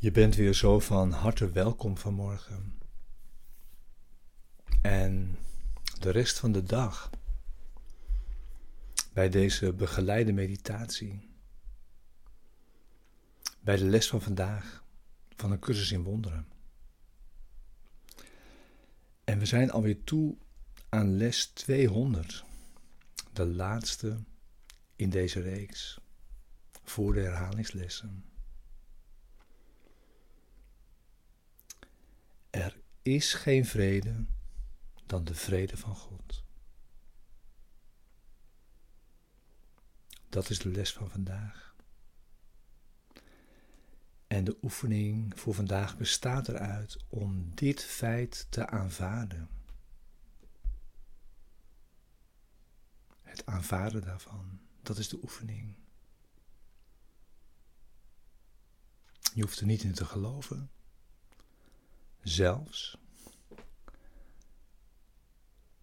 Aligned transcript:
Je 0.00 0.10
bent 0.10 0.34
weer 0.34 0.54
zo 0.54 0.80
van 0.80 1.10
harte 1.10 1.50
welkom 1.50 1.96
vanmorgen. 1.96 2.78
En 4.82 5.38
de 6.00 6.10
rest 6.10 6.38
van 6.38 6.52
de 6.52 6.62
dag 6.62 7.10
bij 9.12 9.28
deze 9.28 9.72
begeleide 9.72 10.32
meditatie. 10.32 11.28
Bij 13.60 13.76
de 13.76 13.84
les 13.84 14.08
van 14.08 14.22
vandaag 14.22 14.84
van 15.36 15.52
een 15.52 15.58
cursus 15.58 15.92
in 15.92 16.02
wonderen. 16.02 16.48
En 19.24 19.38
we 19.38 19.46
zijn 19.46 19.70
alweer 19.70 20.04
toe 20.04 20.36
aan 20.88 21.16
les 21.16 21.46
200, 21.46 22.44
de 23.32 23.46
laatste 23.46 24.18
in 24.96 25.10
deze 25.10 25.40
reeks 25.40 26.00
voor 26.84 27.12
de 27.12 27.20
herhalingslessen. 27.20 28.24
Er 32.50 32.80
is 33.02 33.34
geen 33.34 33.66
vrede 33.66 34.26
dan 35.06 35.24
de 35.24 35.34
vrede 35.34 35.76
van 35.76 35.96
God. 35.96 36.44
Dat 40.28 40.50
is 40.50 40.58
de 40.58 40.68
les 40.68 40.92
van 40.92 41.10
vandaag. 41.10 41.76
En 44.26 44.44
de 44.44 44.58
oefening 44.62 45.40
voor 45.40 45.54
vandaag 45.54 45.96
bestaat 45.96 46.48
eruit 46.48 47.04
om 47.08 47.54
dit 47.54 47.84
feit 47.84 48.46
te 48.50 48.66
aanvaarden. 48.66 49.48
Het 53.22 53.46
aanvaarden 53.46 54.02
daarvan, 54.02 54.60
dat 54.82 54.98
is 54.98 55.08
de 55.08 55.18
oefening. 55.22 55.76
Je 59.34 59.42
hoeft 59.42 59.60
er 59.60 59.66
niet 59.66 59.82
in 59.82 59.94
te 59.94 60.04
geloven 60.04 60.70
zelfs. 62.28 62.98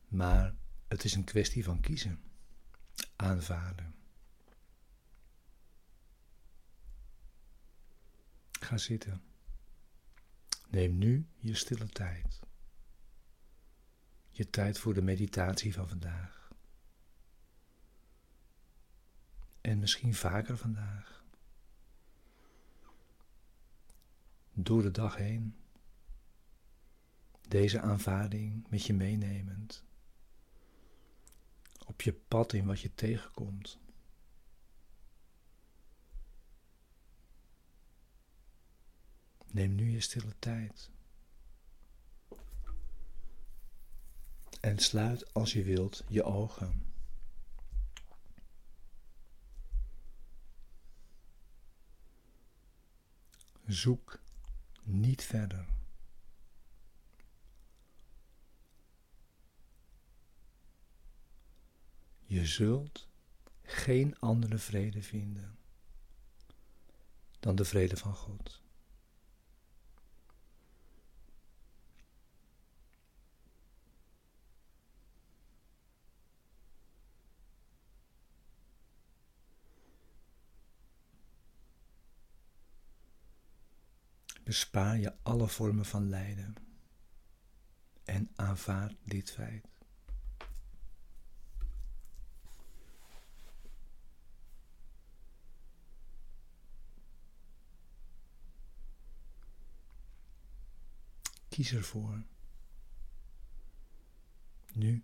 Maar 0.07 0.55
het 0.87 1.03
is 1.03 1.13
een 1.15 1.23
kwestie 1.23 1.63
van 1.63 1.79
kiezen, 1.79 2.21
aanvaarden. 3.15 3.95
Ga 8.52 8.77
zitten. 8.77 9.23
Neem 10.69 10.97
nu 10.97 11.27
je 11.37 11.55
stille 11.55 11.87
tijd. 11.87 12.39
Je 14.31 14.49
tijd 14.49 14.80
voor 14.80 14.93
de 14.93 15.02
meditatie 15.02 15.73
van 15.73 15.87
vandaag. 15.87 16.52
En 19.61 19.80
misschien 19.80 20.15
vaker 20.15 20.57
vandaag. 20.57 21.23
Door 24.53 24.81
de 24.81 24.91
dag 24.91 25.15
heen 25.15 25.64
deze 27.47 27.81
aanvaarding 27.81 28.65
met 28.69 28.85
je 28.85 28.93
meenemend. 28.93 29.83
Op 31.85 32.02
je 32.02 32.13
pad 32.13 32.53
in 32.53 32.65
wat 32.65 32.79
je 32.79 32.95
tegenkomt. 32.95 33.79
Neem 39.52 39.75
nu 39.75 39.89
je 39.89 39.99
stille 39.99 40.35
tijd. 40.39 40.89
En 44.59 44.80
sluit 44.80 45.33
als 45.33 45.53
je 45.53 45.63
wilt 45.63 46.03
je 46.07 46.23
ogen. 46.23 46.83
Zoek 53.65 54.19
niet 54.83 55.23
verder. 55.23 55.65
Je 62.35 62.45
zult 62.45 63.07
geen 63.63 64.19
andere 64.19 64.57
vrede 64.57 65.01
vinden 65.01 65.57
dan 67.39 67.55
de 67.55 67.65
vrede 67.65 67.97
van 67.97 68.13
God. 68.13 68.61
Bespaar 84.43 84.97
je 84.97 85.13
alle 85.23 85.47
vormen 85.47 85.85
van 85.85 86.09
lijden 86.09 86.55
en 88.03 88.31
aanvaard 88.35 88.95
dit 89.03 89.31
feit. 89.31 89.74
Kies 101.55 101.71
ervoor. 101.71 102.23
Nu. 104.73 105.04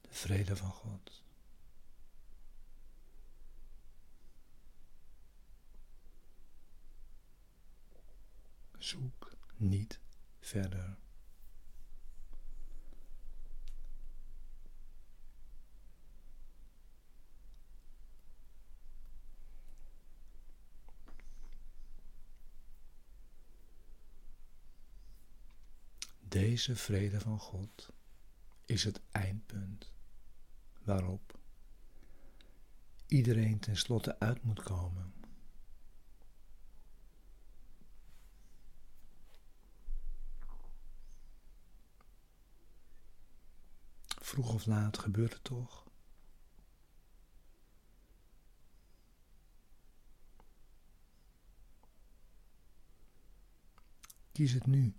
De 0.00 0.08
vrede 0.10 0.56
van 0.56 0.70
God. 0.70 1.22
Zoek 8.78 9.36
niet 9.56 10.00
verder. 10.40 10.96
Deze 26.30 26.76
vrede 26.76 27.20
van 27.20 27.38
God 27.38 27.92
is 28.64 28.84
het 28.84 29.00
eindpunt 29.10 29.92
waarop 30.82 31.38
iedereen 33.06 33.58
tenslotte 33.58 34.18
uit 34.18 34.42
moet 34.42 34.62
komen. 34.62 35.12
Vroeg 44.20 44.54
of 44.54 44.66
laat 44.66 44.98
gebeurt 44.98 45.32
het 45.32 45.44
toch? 45.44 45.86
Kies 54.32 54.52
het 54.52 54.66
nu. 54.66 54.94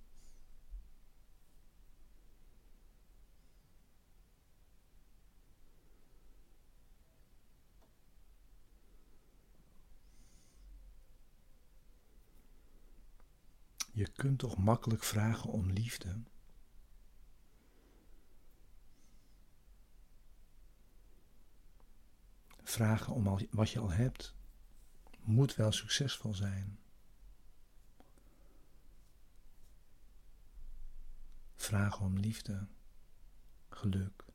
Je 14.02 14.12
kunt 14.12 14.40
toch 14.40 14.58
makkelijk 14.58 15.04
vragen 15.04 15.50
om 15.50 15.72
liefde? 15.72 16.22
Vragen 22.64 23.14
om 23.14 23.48
wat 23.52 23.70
je 23.70 23.80
al 23.80 23.92
hebt 23.92 24.36
moet 25.20 25.56
wel 25.56 25.72
succesvol 25.72 26.34
zijn. 26.34 26.80
Vragen 31.56 32.06
om 32.06 32.18
liefde, 32.18 32.68
geluk, 33.70 34.26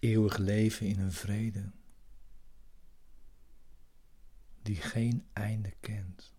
eeuwig 0.00 0.36
leven 0.36 0.86
in 0.86 1.00
een 1.00 1.12
vrede 1.12 1.70
die 4.62 4.76
geen 4.76 5.28
einde 5.32 5.70
kent. 5.80 6.32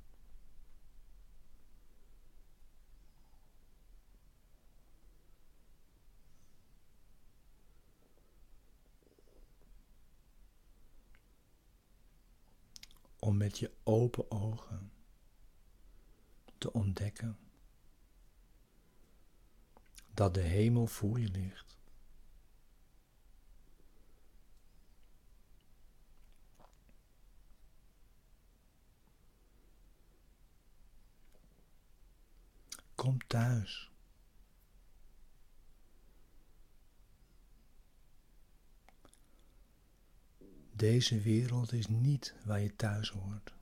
Met 13.44 13.60
je 13.60 13.72
open 13.84 14.32
ogen 14.32 14.92
te 16.58 16.74
ontdekken 16.74 17.38
dat 20.14 20.34
de 20.34 20.42
hemel 20.42 20.88
voor 20.88 21.20
je 21.20 21.30
ligt. 21.30 21.78
Kom 32.96 33.28
thuis. 33.28 33.93
Deze 40.84 41.20
wereld 41.20 41.72
is 41.72 41.88
niet 41.88 42.36
waar 42.46 42.60
je 42.60 42.76
thuis 42.76 43.10
hoort. 43.10 43.54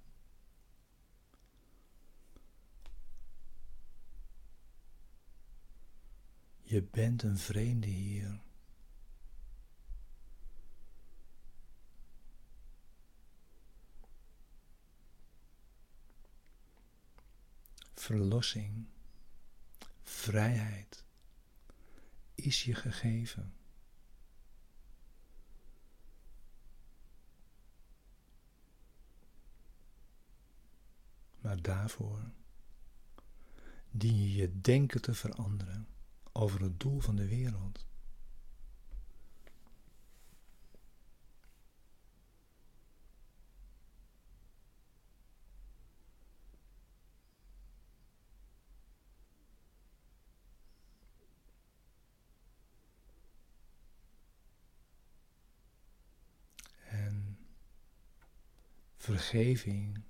Je 6.61 6.83
bent 6.83 7.23
een 7.23 7.37
vreemde 7.37 7.87
hier. 7.87 8.41
Verlossing, 17.93 18.85
vrijheid 20.01 21.05
is 22.35 22.63
je 22.63 22.75
gegeven. 22.75 23.60
Maar 31.41 31.61
daarvoor 31.61 32.31
dien 33.91 34.15
je 34.15 34.33
je 34.33 34.61
denken 34.61 35.01
te 35.01 35.13
veranderen 35.13 35.87
over 36.31 36.61
het 36.61 36.79
doel 36.79 36.99
van 36.99 37.15
de 37.15 37.27
wereld. 37.27 37.85
Vergeving 59.01 60.01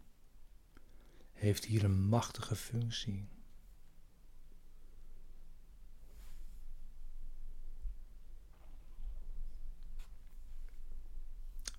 heeft 1.42 1.66
hier 1.66 1.84
een 1.84 2.08
machtige 2.08 2.56
functie. 2.56 3.28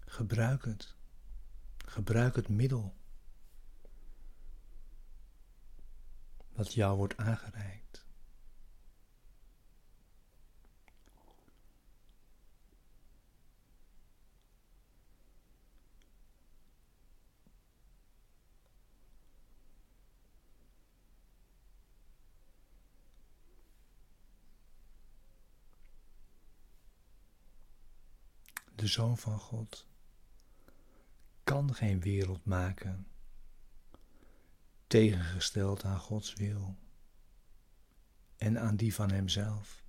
Gebruik 0.05 0.65
het. 0.65 0.95
Gebruik 1.77 2.37
het 2.37 2.49
middel 2.49 2.95
dat 6.53 6.75
jou 6.75 6.97
wordt 6.97 7.17
aangereikt. 7.17 7.82
De 28.83 28.89
Zoon 28.89 29.19
van 29.19 29.39
God 29.39 29.87
kan 31.45 31.75
geen 31.75 32.01
wereld 32.01 32.45
maken 32.45 33.07
tegengesteld 34.87 35.85
aan 35.85 35.99
Gods 35.99 36.35
wil 36.35 36.77
en 38.37 38.61
aan 38.61 38.77
die 38.77 38.95
van 38.95 39.11
Hemzelf. 39.11 39.85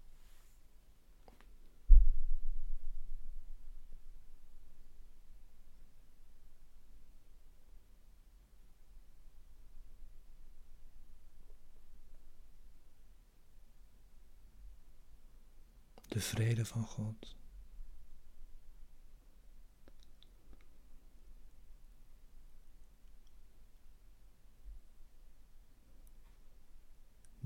De 16.07 16.19
vrede 16.19 16.66
van 16.66 16.86
God. 16.86 17.43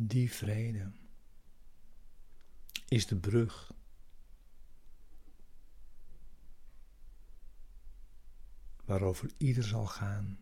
Die 0.07 0.31
vrede 0.31 0.91
is 2.87 3.07
de 3.07 3.15
brug 3.15 3.73
waarover 8.85 9.31
ieder 9.37 9.63
zal 9.63 9.85
gaan 9.85 10.39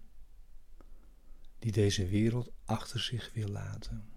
die 1.60 1.72
deze 1.72 2.08
wereld 2.08 2.52
achter 2.66 3.00
zich 3.00 3.34
wil 3.34 3.48
laten. 3.48 4.15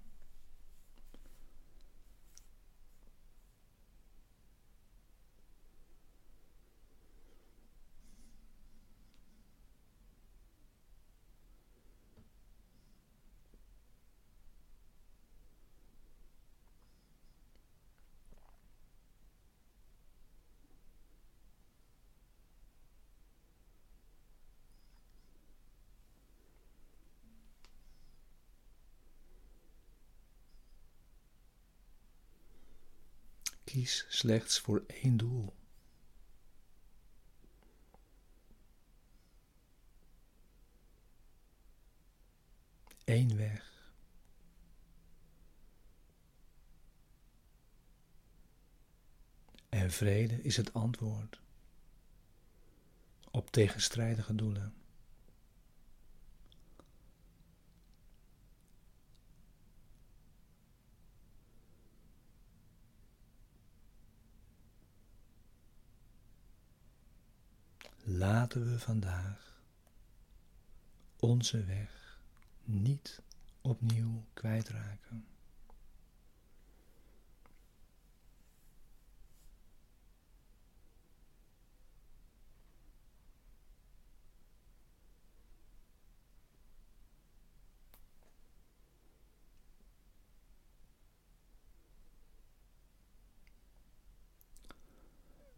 Kies 33.69 34.05
slechts 34.09 34.59
voor 34.59 34.85
één 34.87 35.17
doel. 35.17 35.55
Eén 43.05 43.37
weg. 43.37 43.93
En 49.69 49.91
vrede 49.91 50.43
is 50.43 50.57
het 50.57 50.75
antwoord 50.75 51.41
op 53.31 53.51
tegenstrijdige 53.51 54.35
doelen. 54.35 54.78
Laten 68.09 68.71
we 68.71 68.79
vandaag 68.79 69.63
onze 71.17 71.65
weg 71.65 72.21
niet 72.65 73.23
opnieuw 73.61 74.25
kwijtraken. 74.33 75.27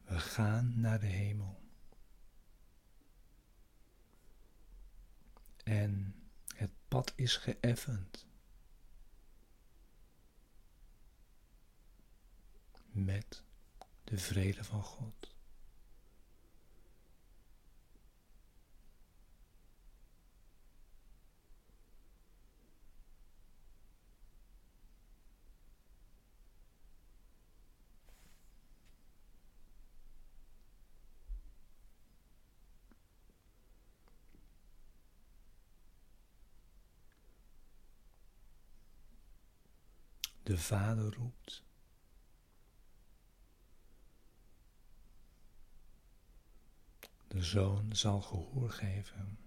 We 0.04 0.18
gaan 0.18 0.72
naar 0.76 1.00
de 1.00 1.06
hemel. 1.06 1.59
En 5.70 6.14
het 6.56 6.70
pad 6.88 7.12
is 7.16 7.36
geëffend. 7.36 8.26
Met 12.90 13.42
de 14.04 14.18
vrede 14.18 14.64
van 14.64 14.82
God. 14.82 15.29
De 40.50 40.58
Vader 40.58 41.14
roept. 41.14 41.64
De 47.28 47.42
Zoon 47.42 47.96
zal 47.96 48.20
gehoor 48.20 48.70
geven. 48.70 49.38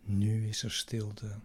Nu 0.00 0.48
is 0.48 0.62
er 0.62 0.72
stilte. 0.72 1.40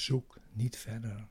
Zoek 0.00 0.36
niet 0.52 0.76
verder. 0.76 1.28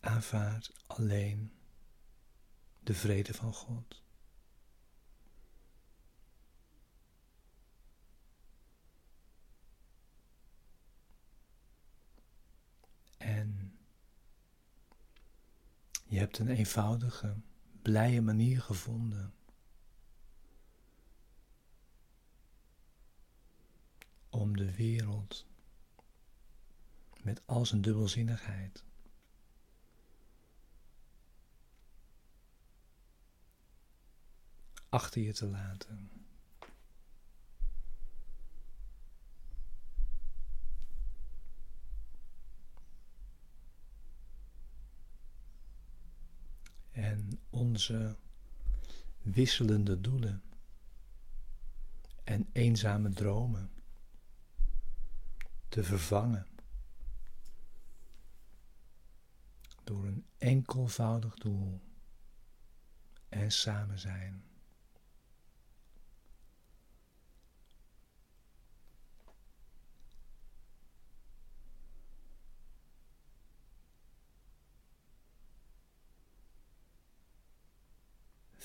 aanvaard 0.00 0.72
alleen 0.86 1.55
de 2.86 2.94
vrede 2.94 3.34
van 3.34 3.52
God. 3.52 4.02
En 13.16 13.78
je 16.04 16.18
hebt 16.18 16.38
een 16.38 16.48
eenvoudige, 16.48 17.36
blije 17.82 18.20
manier 18.20 18.62
gevonden 18.62 19.34
om 24.30 24.56
de 24.56 24.74
wereld 24.74 25.46
met 27.22 27.42
al 27.46 27.66
zijn 27.66 27.80
dubbelzinnigheid 27.80 28.84
achter 34.96 35.22
je 35.22 35.32
te 35.32 35.46
laten. 35.46 36.10
En 46.90 47.40
onze 47.50 48.16
wisselende 49.22 50.00
doelen 50.00 50.42
en 52.24 52.48
eenzame 52.52 53.10
dromen 53.10 53.70
te 55.68 55.84
vervangen 55.84 56.46
door 59.84 60.06
een 60.06 60.26
enkelvoudig 60.38 61.34
doel 61.34 61.80
en 63.28 63.52
samen 63.52 63.98
zijn. 63.98 64.55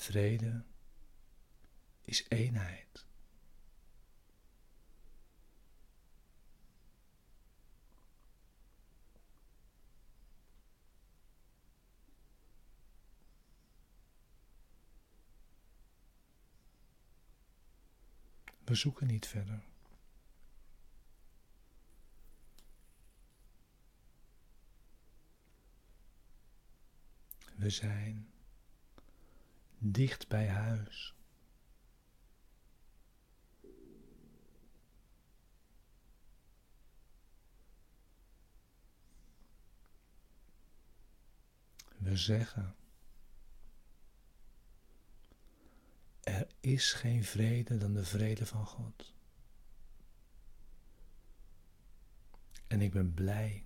Vrede 0.02 0.64
is 2.00 2.24
eenheid. 2.28 3.06
We 18.64 18.74
zoeken 18.74 19.06
niet 19.06 19.26
verder. 19.26 19.62
We 27.56 27.70
zijn 27.70 28.31
dicht 29.84 30.28
bij 30.28 30.48
huis. 30.48 31.14
We 41.98 42.16
zeggen, 42.16 42.74
er 46.22 46.46
is 46.60 46.92
geen 46.92 47.24
vrede 47.24 47.78
dan 47.78 47.94
de 47.94 48.04
vrede 48.04 48.46
van 48.46 48.66
God. 48.66 49.14
En 52.66 52.80
ik 52.80 52.92
ben 52.92 53.14
blij 53.14 53.64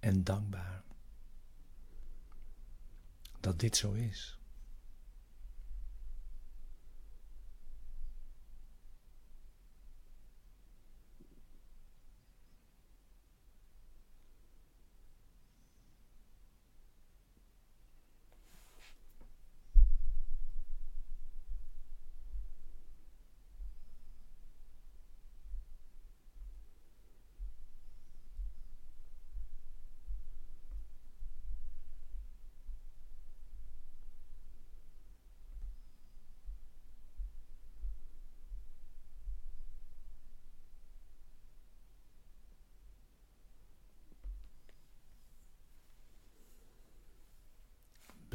en 0.00 0.24
dankbaar 0.24 0.82
dat 3.40 3.58
dit 3.58 3.76
zo 3.76 3.92
is. 3.92 4.39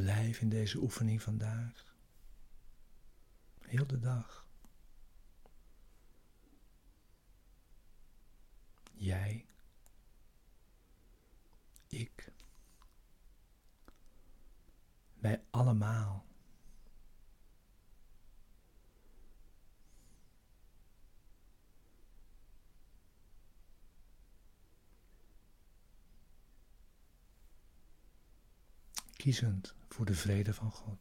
Blijf 0.05 0.39
in 0.39 0.49
deze 0.49 0.77
oefening 0.77 1.21
vandaag. 1.21 1.95
Heel 3.61 3.87
de 3.87 3.99
dag. 3.99 4.47
Jij. 8.93 9.45
Ik. 11.87 12.31
Wij 15.13 15.43
allemaal. 15.49 16.24
Kiezend 29.25 29.75
voor 29.89 30.05
de 30.05 30.13
vrede 30.13 30.53
van 30.53 30.71
God. 30.71 30.97